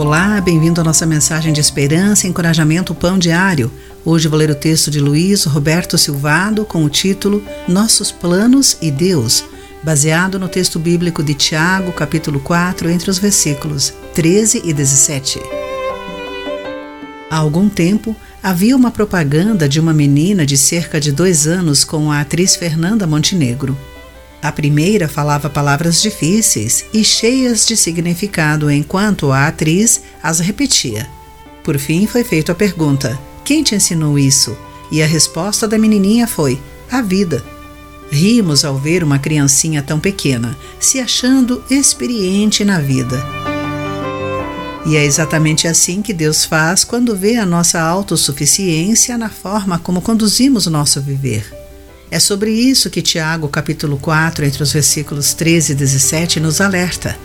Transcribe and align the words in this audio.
Olá, 0.00 0.40
bem-vindo 0.40 0.80
à 0.80 0.84
nossa 0.84 1.04
mensagem 1.04 1.52
de 1.52 1.60
esperança 1.60 2.26
e 2.26 2.30
encorajamento 2.30 2.94
Pão 2.94 3.18
Diário. 3.18 3.70
Hoje 4.02 4.28
vou 4.28 4.38
ler 4.38 4.48
o 4.48 4.54
texto 4.54 4.90
de 4.90 4.98
Luiz 4.98 5.44
Roberto 5.44 5.98
Silvado 5.98 6.64
com 6.64 6.82
o 6.82 6.88
título 6.88 7.44
Nossos 7.68 8.10
Planos 8.10 8.78
e 8.80 8.90
Deus, 8.90 9.44
baseado 9.82 10.38
no 10.38 10.48
texto 10.48 10.78
bíblico 10.78 11.22
de 11.22 11.34
Tiago, 11.34 11.92
capítulo 11.92 12.40
4, 12.40 12.88
entre 12.88 13.10
os 13.10 13.18
versículos 13.18 13.92
13 14.14 14.62
e 14.64 14.72
17. 14.72 15.38
Há 17.30 17.36
algum 17.36 17.68
tempo, 17.68 18.16
havia 18.42 18.74
uma 18.74 18.90
propaganda 18.90 19.68
de 19.68 19.78
uma 19.78 19.92
menina 19.92 20.46
de 20.46 20.56
cerca 20.56 20.98
de 20.98 21.12
dois 21.12 21.46
anos 21.46 21.84
com 21.84 22.10
a 22.10 22.22
atriz 22.22 22.56
Fernanda 22.56 23.06
Montenegro. 23.06 23.76
A 24.42 24.50
primeira 24.50 25.06
falava 25.06 25.50
palavras 25.50 26.00
difíceis 26.00 26.86
e 26.94 27.04
cheias 27.04 27.66
de 27.66 27.76
significado, 27.76 28.70
enquanto 28.70 29.30
a 29.30 29.46
atriz 29.46 30.02
as 30.22 30.40
repetia. 30.40 31.06
Por 31.62 31.78
fim, 31.78 32.06
foi 32.06 32.24
feita 32.24 32.52
a 32.52 32.54
pergunta: 32.54 33.18
Quem 33.44 33.62
te 33.62 33.74
ensinou 33.74 34.18
isso? 34.18 34.56
E 34.90 35.02
a 35.02 35.06
resposta 35.06 35.68
da 35.68 35.78
menininha 35.78 36.26
foi: 36.26 36.58
A 36.90 37.02
vida. 37.02 37.44
Rimos 38.10 38.64
ao 38.64 38.76
ver 38.76 39.04
uma 39.04 39.18
criancinha 39.18 39.82
tão 39.82 40.00
pequena, 40.00 40.56
se 40.80 40.98
achando 40.98 41.62
experiente 41.70 42.64
na 42.64 42.80
vida. 42.80 43.22
E 44.86 44.96
é 44.96 45.04
exatamente 45.04 45.68
assim 45.68 46.00
que 46.00 46.12
Deus 46.12 46.44
faz 46.44 46.82
quando 46.82 47.14
vê 47.14 47.36
a 47.36 47.46
nossa 47.46 47.80
autossuficiência 47.80 49.16
na 49.16 49.28
forma 49.28 49.78
como 49.78 50.00
conduzimos 50.00 50.66
o 50.66 50.70
nosso 50.70 51.00
viver. 51.00 51.59
É 52.10 52.18
sobre 52.18 52.50
isso 52.50 52.90
que 52.90 53.00
Tiago, 53.00 53.48
capítulo 53.48 53.96
4, 53.96 54.44
entre 54.44 54.62
os 54.62 54.72
versículos 54.72 55.32
13 55.32 55.72
e 55.72 55.74
17, 55.76 56.40
nos 56.40 56.60
alerta. 56.60 57.16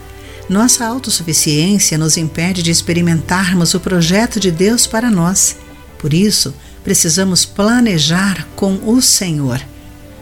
Nossa 0.47 0.85
autossuficiência 0.85 1.97
nos 1.97 2.17
impede 2.17 2.61
de 2.61 2.69
experimentarmos 2.69 3.73
o 3.73 3.79
projeto 3.79 4.39
de 4.39 4.51
Deus 4.51 4.85
para 4.85 5.09
nós. 5.09 5.57
Por 5.97 6.13
isso, 6.13 6.53
precisamos 6.83 7.45
planejar 7.45 8.47
com 8.55 8.79
o 8.85 9.01
Senhor. 9.01 9.59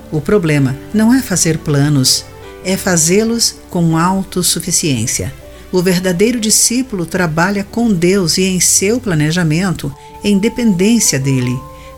O 0.10 0.22
problema 0.22 0.78
não 0.94 1.14
é 1.14 1.22
fazer 1.22 1.58
planos, 1.58 2.24
é 2.64 2.78
fazê-los 2.78 3.56
com 3.70 3.98
autossuficiência. 3.98 5.34
O 5.74 5.82
verdadeiro 5.82 6.40
discípulo 6.40 7.06
trabalha 7.06 7.66
com 7.66 7.92
Deus 7.92 8.38
e 8.38 8.44
em 8.44 8.62
seu 8.62 9.02
planejamento 9.02 9.94
em 10.24 10.38
dependência 10.38 11.20
dele. 11.20 11.54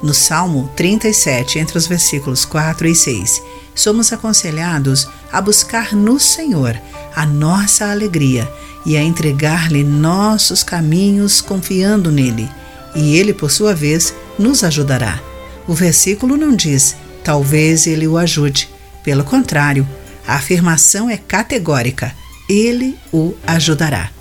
No 0.05 0.13
Salmo 0.13 0.69
37, 0.75 1.57
entre 1.57 1.79
os 1.79 1.87
versículos 1.87 2.45
4 2.45 2.87
e 2.87 2.93
6, 2.93 3.41
somos 3.73 4.13
aconselhados 4.13 5.09
a 5.31 5.41
buscar 5.41 5.95
no 5.95 6.19
Senhor 6.19 6.79
a 7.15 7.25
nossa 7.25 7.89
alegria 7.89 8.47
e 8.85 8.95
a 8.95 9.01
entregar-lhe 9.01 9.83
nossos 9.83 10.61
caminhos 10.61 11.41
confiando 11.41 12.11
nele, 12.11 12.47
e 12.93 13.15
ele, 13.17 13.33
por 13.33 13.49
sua 13.49 13.73
vez, 13.73 14.13
nos 14.37 14.63
ajudará. 14.63 15.19
O 15.67 15.73
versículo 15.73 16.37
não 16.37 16.55
diz, 16.55 16.95
talvez 17.23 17.87
ele 17.87 18.07
o 18.07 18.15
ajude. 18.15 18.69
Pelo 19.03 19.23
contrário, 19.23 19.89
a 20.27 20.35
afirmação 20.35 21.09
é 21.09 21.17
categórica: 21.17 22.15
ele 22.47 22.95
o 23.11 23.33
ajudará. 23.47 24.11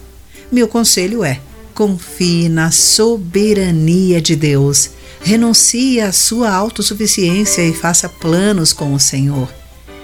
Meu 0.51 0.67
conselho 0.67 1.23
é: 1.23 1.41
confie 1.75 2.49
na 2.49 2.71
soberania 2.71 4.23
de 4.23 4.35
Deus 4.35 4.89
Renuncie 5.25 6.01
à 6.01 6.13
sua 6.13 6.53
autossuficiência 6.53 7.63
e 7.67 7.73
faça 7.73 8.09
planos 8.09 8.73
com 8.73 8.95
o 8.95 9.01
Senhor 9.01 9.49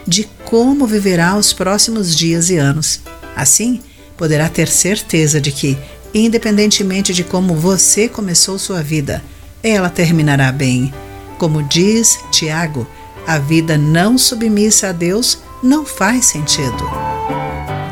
de 0.07 0.29
como 0.45 0.87
viverá 0.87 1.37
os 1.37 1.53
próximos 1.53 2.17
dias 2.17 2.51
e 2.51 2.57
anos. 2.57 3.01
Assim, 3.37 3.81
poderá 4.17 4.49
ter 4.49 4.69
certeza 4.69 5.41
de 5.41 5.53
que, 5.53 5.79
independentemente 6.13 7.15
de 7.15 7.23
como 7.23 7.55
você 7.55 8.09
começou 8.09 8.59
sua 8.59 8.83
vida, 8.83 9.23
ela 9.63 9.89
terminará 9.89 10.51
bem. 10.51 10.93
Como 11.39 11.63
diz 11.63 12.19
Tiago, 12.33 12.87
a 13.27 13.39
vida 13.39 13.79
não 13.79 14.19
submissa 14.19 14.89
a 14.89 14.93
Deus 14.93 15.39
não 15.63 15.85
faz 15.85 16.27
sentido. 16.27 16.91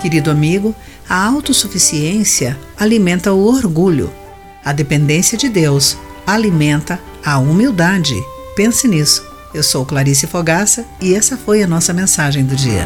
Querido 0.02 0.30
amigo, 0.30 0.74
a 1.08 1.24
autossuficiência 1.24 2.58
alimenta 2.76 3.32
o 3.32 3.46
orgulho. 3.46 4.12
A 4.64 4.72
dependência 4.72 5.38
de 5.38 5.48
Deus 5.48 5.96
alimenta 6.26 7.00
a 7.24 7.38
humildade. 7.38 8.14
Pense 8.56 8.86
nisso. 8.88 9.26
Eu 9.54 9.62
sou 9.62 9.84
Clarice 9.84 10.26
Fogaça 10.26 10.84
e 11.00 11.14
essa 11.14 11.36
foi 11.36 11.62
a 11.62 11.66
nossa 11.66 11.92
mensagem 11.92 12.44
do 12.44 12.54
dia. 12.54 12.84